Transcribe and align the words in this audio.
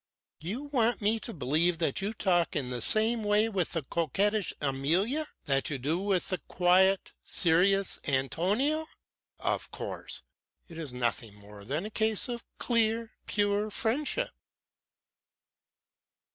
"You 0.39 0.63
want 0.63 0.99
me 0.99 1.19
to 1.19 1.31
believe 1.31 1.77
that 1.77 2.01
you 2.01 2.11
talk 2.11 2.55
in 2.55 2.71
the 2.71 2.81
same 2.81 3.21
way 3.21 3.47
with 3.49 3.73
the 3.73 3.83
coquettish 3.83 4.51
Amalia 4.59 5.27
that 5.45 5.69
you 5.69 5.77
do 5.77 5.99
with 5.99 6.29
the 6.29 6.39
quiet, 6.39 7.13
serious 7.23 7.99
Antonio. 8.07 8.87
Of 9.37 9.69
course! 9.69 10.23
It 10.67 10.79
is 10.79 10.91
nothing 10.91 11.35
more 11.35 11.63
than 11.63 11.85
a 11.85 11.91
case 11.91 12.27
of 12.29 12.43
clear, 12.57 13.11
pure 13.27 13.69
friendship!" 13.69 14.29